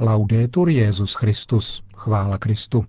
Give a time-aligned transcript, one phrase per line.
[0.00, 2.84] Laudetur Jezus Christus, chvála Kristu.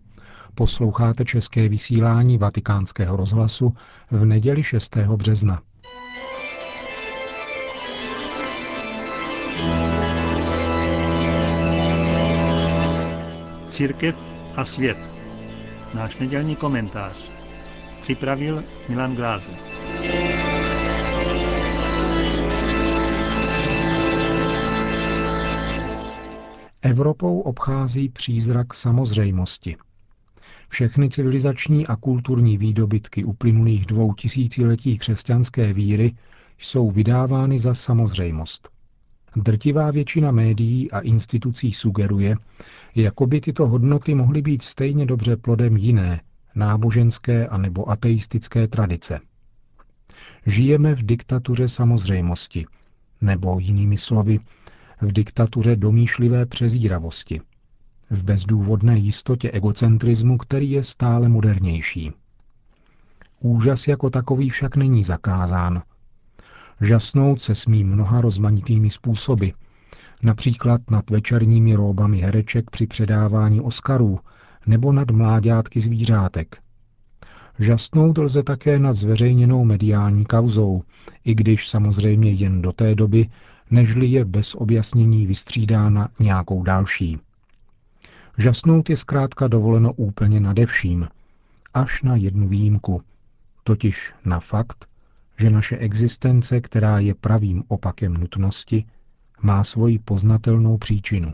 [0.56, 3.74] Posloucháte české vysílání Vatikánského rozhlasu
[4.12, 4.98] v neděli 6.
[4.98, 5.62] března.
[13.68, 14.98] Církev a svět.
[15.94, 17.32] Náš nedělní komentář.
[18.02, 19.77] Připravil Milan Glázer.
[26.88, 29.76] Evropou obchází přízrak samozřejmosti.
[30.70, 36.16] Všechny civilizační a kulturní výdobytky uplynulých dvou tisíciletí křesťanské víry
[36.58, 38.70] jsou vydávány za samozřejmost.
[39.36, 42.36] Drtivá většina médií a institucí sugeruje,
[42.96, 46.22] jako by tyto hodnoty mohly být stejně dobře plodem jiné,
[46.56, 49.20] náboženské a nebo ateistické tradice.
[50.46, 52.66] Žijeme v diktatuře samozřejmosti,
[53.22, 54.40] nebo jinými slovy,
[55.02, 57.42] v diktatuře domýšlivé přezíravosti,
[58.10, 62.12] v bezdůvodné jistotě egocentrismu, který je stále modernější.
[63.40, 65.82] Úžas jako takový však není zakázán.
[66.82, 69.50] Žasnout se smí mnoha rozmanitými způsoby,
[70.24, 74.20] například nad večerními róbami hereček při předávání Oscarů
[74.68, 76.58] nebo nad mláďátky zvířátek.
[77.60, 80.84] Žasnout lze také nad zveřejněnou mediální kauzou,
[81.26, 83.30] i když samozřejmě jen do té doby,
[83.72, 87.20] nežli je bez objasnění vystřídána nějakou další.
[88.38, 91.08] Žasnout je zkrátka dovoleno úplně nade vším,
[91.74, 93.02] až na jednu výjimku,
[93.64, 94.86] totiž na fakt,
[95.40, 98.86] že naše existence, která je pravým opakem nutnosti,
[99.42, 101.34] má svoji poznatelnou příčinu.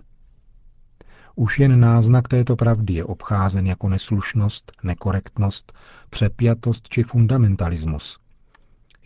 [1.36, 5.74] Už jen náznak této pravdy je obcházen jako neslušnost, nekorektnost,
[6.10, 8.23] přepjatost či fundamentalismus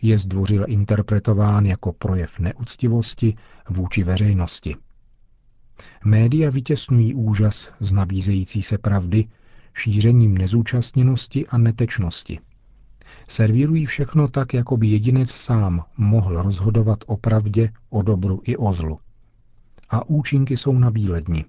[0.02, 3.36] je zdvořil interpretován jako projev neúctivosti
[3.70, 4.76] vůči veřejnosti.
[6.04, 9.28] Média vytěsňují úžas z nabízející se pravdy
[9.74, 12.38] šířením nezúčastněnosti a netečnosti.
[13.28, 18.72] Servírují všechno tak, jako by jedinec sám mohl rozhodovat o pravdě, o dobru i o
[18.72, 18.98] zlu.
[19.90, 21.44] A účinky jsou na bíledni.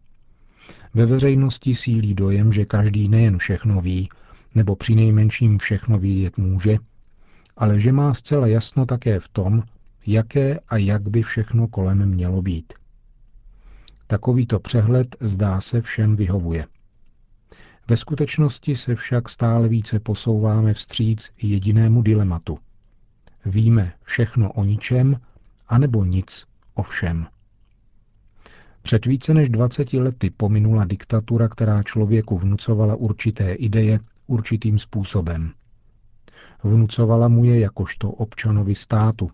[0.93, 4.09] Ve veřejnosti sílí dojem, že každý nejen všechno ví,
[4.55, 6.77] nebo při nejmenším všechno vědět může,
[7.59, 9.63] ale že má zcela jasno také v tom,
[10.05, 12.73] jaké a jak by všechno kolem mělo být.
[14.07, 16.65] Takovýto přehled zdá se všem vyhovuje.
[17.87, 22.59] Ve skutečnosti se však stále více posouváme vstříc jedinému dilematu.
[23.45, 25.19] Víme všechno o ničem,
[25.67, 27.27] anebo nic o všem.
[28.81, 35.51] Před více než 20 lety pominula diktatura, která člověku vnucovala určité ideje určitým způsobem
[36.63, 39.31] vnucovala mu je jakožto občanovi státu.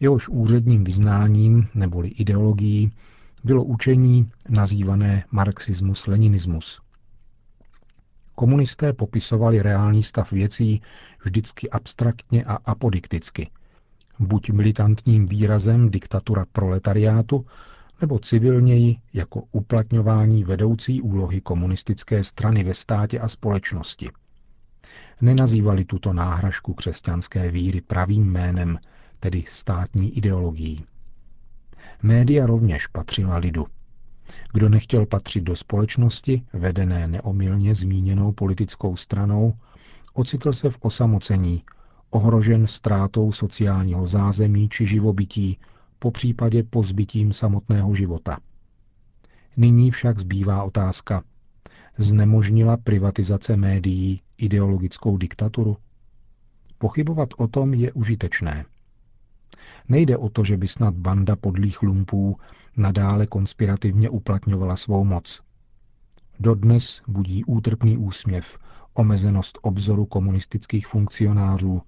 [0.00, 2.92] Jehož úředním vyznáním neboli ideologií
[3.44, 6.80] bylo učení nazývané marxismus-leninismus.
[8.34, 10.82] Komunisté popisovali reálný stav věcí
[11.24, 13.50] vždycky abstraktně a apodikticky.
[14.18, 17.46] Buď militantním výrazem diktatura proletariátu,
[18.00, 24.08] nebo civilněji jako uplatňování vedoucí úlohy komunistické strany ve státě a společnosti–
[25.20, 28.78] nenazývali tuto náhražku křesťanské víry pravým jménem,
[29.20, 30.84] tedy státní ideologií.
[32.02, 33.66] Média rovněž patřila lidu.
[34.52, 39.54] Kdo nechtěl patřit do společnosti, vedené neomylně zmíněnou politickou stranou,
[40.14, 41.62] ocitl se v osamocení,
[42.10, 45.58] ohrožen ztrátou sociálního zázemí či živobytí,
[45.98, 48.38] po případě pozbytím samotného života.
[49.56, 51.22] Nyní však zbývá otázka,
[51.98, 55.76] znemožnila privatizace médií ideologickou diktaturu?
[56.78, 58.64] Pochybovat o tom je užitečné.
[59.88, 62.36] Nejde o to, že by snad banda podlých lumpů
[62.76, 65.40] nadále konspirativně uplatňovala svou moc.
[66.40, 68.58] Dodnes budí útrpný úsměv
[68.94, 71.82] omezenost obzoru komunistických funkcionářů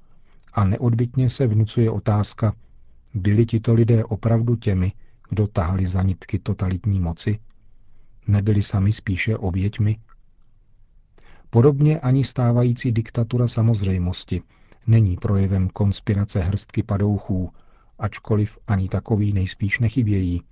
[0.53, 2.55] a neodbitně se vnucuje otázka,
[3.15, 4.93] byli tito lidé opravdu těmi,
[5.28, 7.38] kdo tahali za nitky totalitní moci?
[8.26, 9.99] Nebyli sami spíše oběťmi?
[11.50, 14.43] Podobně ani stávající diktatura samozřejmosti
[14.87, 17.50] není projevem konspirace hrstky padouchů,
[17.99, 20.43] ačkoliv ani takový nejspíš nechybějí,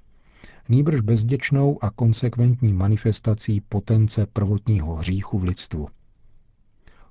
[0.68, 5.88] nýbrž bezděčnou a konsekventní manifestací potence prvotního hříchu v lidstvu.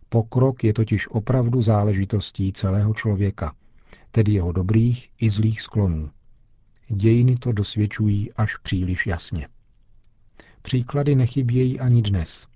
[0.09, 3.55] Pokrok je totiž opravdu záležitostí celého člověka,
[4.11, 6.09] tedy jeho dobrých i zlých sklonů.
[6.89, 9.47] Dějiny to dosvědčují až příliš jasně.
[10.61, 12.47] Příklady nechybějí ani dnes.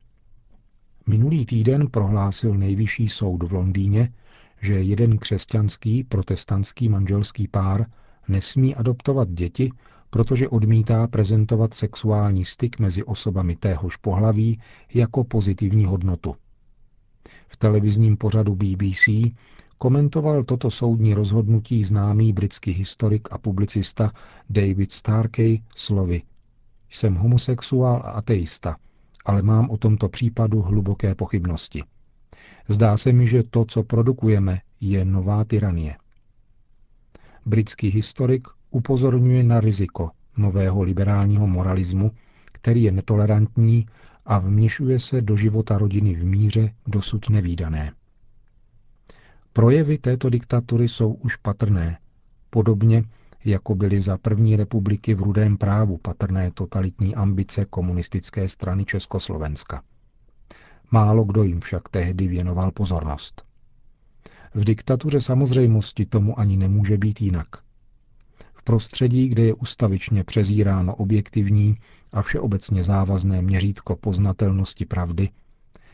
[1.11, 4.13] Minulý týden prohlásil nejvyšší soud v Londýně,
[4.61, 7.85] že jeden křesťanský protestantský manželský pár
[8.27, 9.71] nesmí adoptovat děti,
[10.09, 14.59] protože odmítá prezentovat sexuální styk mezi osobami téhož pohlaví
[14.93, 16.35] jako pozitivní hodnotu.
[17.47, 19.09] V televizním pořadu BBC
[19.77, 24.11] komentoval toto soudní rozhodnutí známý britský historik a publicista
[24.49, 26.21] David Starkey slovy
[26.89, 28.77] Jsem homosexuál a ateista,
[29.25, 31.83] ale mám o tomto případu hluboké pochybnosti.
[32.69, 35.95] Zdá se mi, že to, co produkujeme, je nová tyranie.
[37.45, 42.11] Britský historik upozorňuje na riziko nového liberálního moralismu,
[42.45, 43.85] který je netolerantní
[44.25, 47.93] a vměšuje se do života rodiny v míře dosud nevýdané.
[49.53, 51.97] Projevy této diktatury jsou už patrné,
[52.49, 53.03] podobně
[53.45, 59.83] jako byly za první republiky v rudém právu patrné totalitní ambice komunistické strany Československa.
[60.91, 63.43] Málo kdo jim však tehdy věnoval pozornost.
[64.53, 67.47] V diktatuře samozřejmosti tomu ani nemůže být jinak.
[68.53, 71.77] V prostředí, kde je ustavičně přezíráno objektivní
[72.11, 75.29] a všeobecně závazné měřítko poznatelnosti pravdy,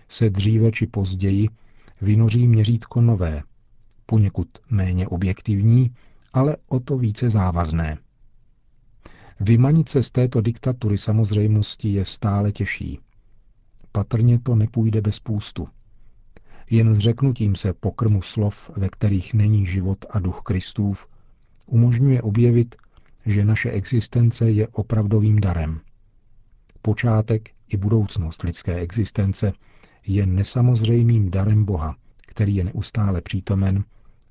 [0.10, 1.50] se dříve či později
[2.02, 3.44] vynoří měřítko nové,
[4.06, 5.96] poněkud méně objektivní,
[6.34, 7.98] ale o to více závazné.
[9.40, 13.00] Vymanit se z této diktatury samozřejmosti je stále těžší.
[13.92, 15.68] Patrně to nepůjde bez půstu.
[16.70, 21.08] Jen zřeknutím se pokrmu slov, ve kterých není život a duch Kristův,
[21.66, 22.76] umožňuje objevit,
[23.26, 25.80] že naše existence je opravdovým darem.
[26.82, 29.54] Počátek i budoucnost lidské existence
[30.08, 31.96] je nesamozřejmým darem Boha,
[32.28, 33.84] který je neustále přítomen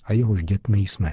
[0.04, 1.12] a jehož dětmi jsme.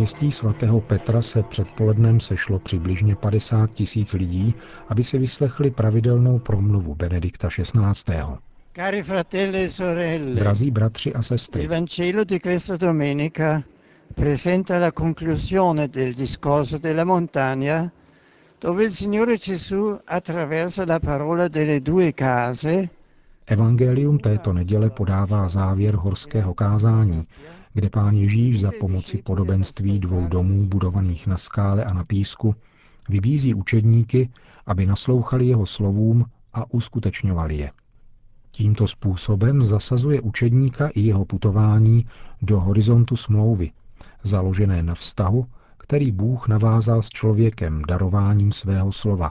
[0.00, 4.54] Náměstí svatého Petra se předpolednem sešlo přibližně 50 tisíc lidí,
[4.88, 8.20] aby si vyslechli pravidelnou promluvu Benedikta XVI.
[8.76, 13.62] Cari fratelli e sorelle, Drazí bratři a sestry, il Vangelo di questa domenica
[14.14, 17.92] presenta la conclusione del discorso della montagna
[18.60, 22.88] dove il Signore Gesù attraverso la parola delle due case
[23.50, 27.22] Evangelium této neděle podává závěr horského kázání,
[27.72, 32.54] kde pán Ježíš za pomoci podobenství dvou domů budovaných na skále a na písku
[33.08, 34.30] vybízí učedníky,
[34.66, 37.70] aby naslouchali jeho slovům a uskutečňovali je.
[38.50, 42.06] Tímto způsobem zasazuje učedníka i jeho putování
[42.42, 43.70] do horizontu smlouvy,
[44.22, 45.46] založené na vztahu,
[45.76, 49.30] který Bůh navázal s člověkem darováním svého slova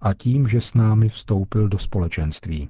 [0.00, 2.68] a tím, že s námi vstoupil do společenství.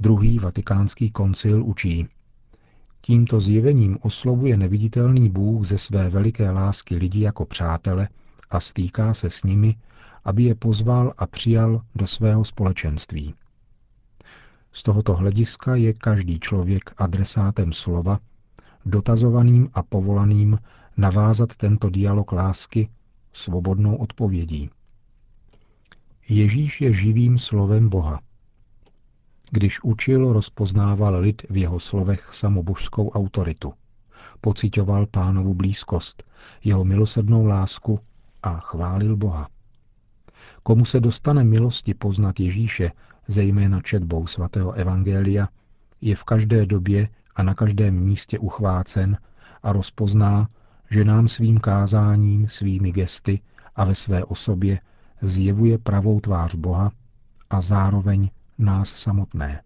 [0.00, 2.08] Druhý vatikánský koncil učí,
[3.06, 8.08] Tímto zjevením oslovuje neviditelný Bůh ze své veliké lásky lidi jako přátele
[8.50, 9.76] a stýká se s nimi,
[10.24, 13.34] aby je pozval a přijal do svého společenství.
[14.72, 18.18] Z tohoto hlediska je každý člověk adresátem slova,
[18.86, 20.58] dotazovaným a povolaným
[20.96, 22.88] navázat tento dialog lásky
[23.32, 24.70] svobodnou odpovědí.
[26.28, 28.20] Ježíš je živým slovem Boha.
[29.54, 33.72] Když učil, rozpoznával lid v jeho slovech samobožskou autoritu.
[34.40, 36.24] Pocitoval pánovu blízkost,
[36.64, 38.00] jeho milosednou lásku
[38.42, 39.48] a chválil Boha.
[40.62, 42.90] Komu se dostane milosti poznat Ježíše,
[43.28, 45.48] zejména četbou svatého Evangelia,
[46.00, 49.18] je v každé době a na každém místě uchvácen
[49.62, 50.48] a rozpozná,
[50.90, 53.40] že nám svým kázáním, svými gesty
[53.76, 54.80] a ve své osobě
[55.22, 56.90] zjevuje pravou tvář Boha
[57.50, 59.62] a zároveň nás samotné.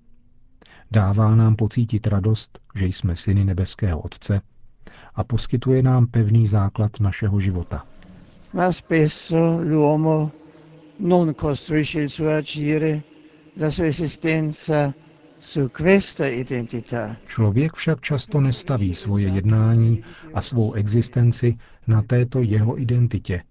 [0.91, 4.41] Dává nám pocítit radost, že jsme syny nebeského Otce
[5.15, 7.87] a poskytuje nám pevný základ našeho života.
[8.53, 10.31] Ma spesso l'uomo
[10.99, 13.03] non costruisce il suo agire,
[13.57, 14.95] la sua esistenza
[15.39, 17.17] su questa identità.
[17.27, 20.03] Člověk však často nestaví svoje jednání
[20.35, 23.43] a svou existenci na této jeho identitě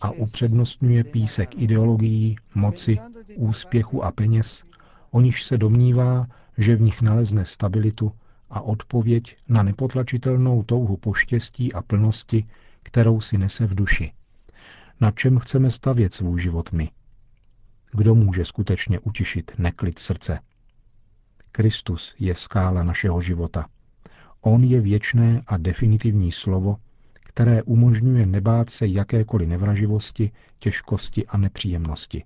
[0.00, 2.98] a upřednostňuje písek ideologií, moci,
[3.36, 4.64] úspěchu a peněz
[5.10, 6.26] o nichž se domnívá,
[6.58, 8.12] že v nich nalezne stabilitu
[8.50, 12.46] a odpověď na nepotlačitelnou touhu po štěstí a plnosti,
[12.82, 14.12] kterou si nese v duši.
[15.00, 16.90] Na čem chceme stavět svůj život my?
[17.92, 20.38] Kdo může skutečně utišit neklid srdce?
[21.52, 23.66] Kristus je skála našeho života.
[24.40, 26.76] On je věčné a definitivní slovo,
[27.12, 32.24] které umožňuje nebát se jakékoliv nevraživosti, těžkosti a nepříjemnosti.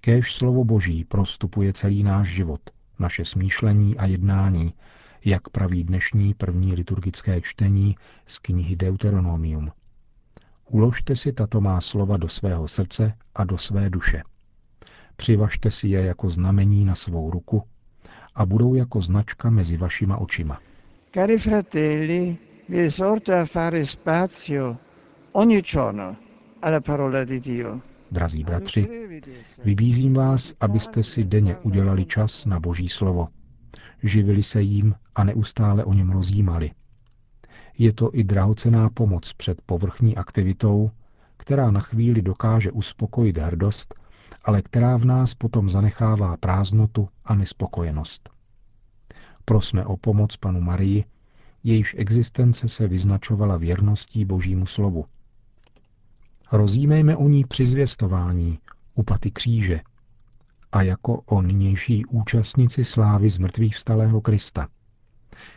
[0.00, 2.60] Kéž slovo Boží prostupuje celý náš život,
[2.98, 4.74] naše smýšlení a jednání,
[5.24, 9.72] jak praví dnešní první liturgické čtení z knihy Deuteronomium.
[10.70, 14.22] Uložte si tato má slova do svého srdce a do své duše.
[15.16, 17.62] Přivažte si je jako znamení na svou ruku
[18.34, 20.58] a budou jako značka mezi vašima očima.
[21.14, 22.36] Cari fratelli,
[22.68, 24.76] vi esorto a fare spazio
[25.32, 26.16] ogni giorno
[26.62, 27.89] alla parola di Dio.
[28.12, 28.88] Drazí bratři,
[29.64, 33.28] vybízím vás, abyste si denně udělali čas na Boží slovo.
[34.02, 36.70] Živili se jím a neustále o něm rozjímali.
[37.78, 40.90] Je to i drahocená pomoc před povrchní aktivitou,
[41.36, 43.94] která na chvíli dokáže uspokojit hrdost,
[44.44, 48.30] ale která v nás potom zanechává prázdnotu a nespokojenost.
[49.44, 51.04] Prosme o pomoc panu Marii,
[51.64, 55.04] jejíž existence se vyznačovala věrností Božímu slovu.
[56.52, 58.58] Rozjímejme o ní při zvěstování,
[58.94, 59.80] u paty kříže
[60.72, 64.68] a jako o nynější účastnici slávy z mrtvých vstalého Krista.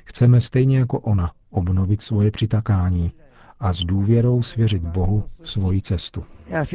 [0.05, 3.12] Chceme stejně jako ona obnovit svoje přitakání
[3.59, 6.25] a s důvěrou svěřit Bohu svoji cestu.
[6.50, 6.65] E.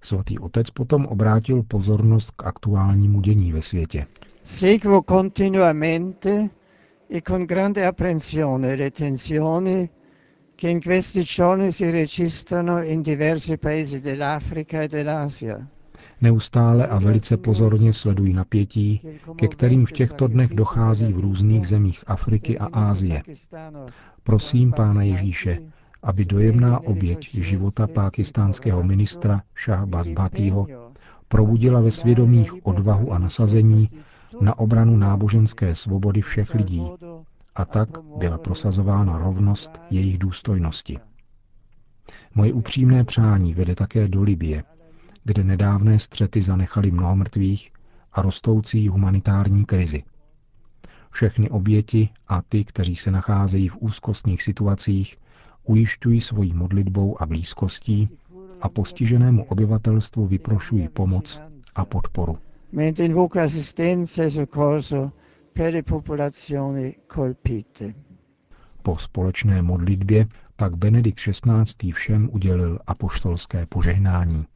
[0.00, 4.06] Svatý otec potom obrátil pozornost k aktuálnímu dění ve světě.
[4.44, 6.48] Seguo continuamente
[7.12, 9.90] e con grande apprensione le tensioni
[10.54, 15.66] che in questi giorni si registrano in diversi paesi dell'Africa e dell'Asia.
[16.20, 19.00] Neustále a velice pozorně sledují napětí,
[19.36, 23.22] ke kterým v těchto dnech dochází v různých zemích Afriky a Ázie.
[24.22, 25.58] Prosím Pána Ježíše,
[26.02, 30.66] aby dojemná oběť života pákistánského ministra Shahbaz Bhattího
[31.28, 33.88] probudila ve svědomích odvahu a nasazení
[34.40, 36.82] na obranu náboženské svobody všech lidí
[37.54, 40.98] a tak byla prosazována rovnost jejich důstojnosti.
[42.34, 44.64] Moje upřímné přání vede také do Libie,
[45.24, 47.72] kde nedávné střety zanechaly mnoho mrtvých
[48.12, 50.02] a rostoucí humanitární krizi.
[51.10, 55.16] Všechny oběti a ty, kteří se nacházejí v úzkostných situacích,
[55.64, 58.08] ujišťují svojí modlitbou a blízkostí
[58.60, 61.40] a postiženému obyvatelstvu vyprošují pomoc
[61.74, 62.38] a podporu.
[62.72, 65.12] Mentre invoca assistenza e soccorso
[65.52, 67.94] per le popolazioni colpite.
[68.82, 70.26] Po společné modlitbě
[70.56, 71.92] pak Benedikt XVI.
[71.92, 74.46] všem udělil apoštolské požehnání.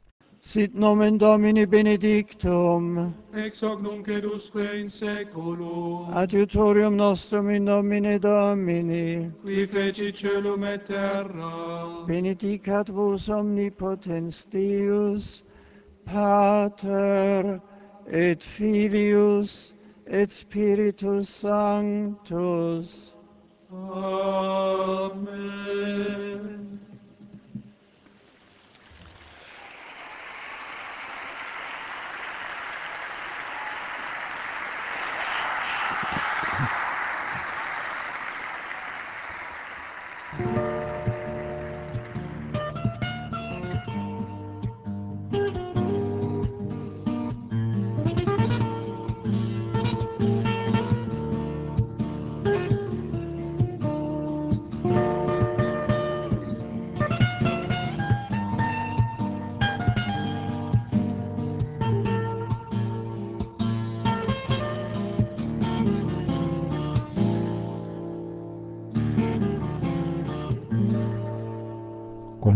[0.40, 8.18] Sit nomen Domini benedictum, ex hoc nunc et usque in seculum, adiutorium nostrum in nomine
[8.18, 15.44] Domini, qui feci celum et terra, benedicat vos omnipotens Deus,
[16.04, 17.60] Pater
[18.08, 19.74] et Filius
[20.06, 23.16] et Spiritus Sanctus.
[23.72, 25.16] Amen.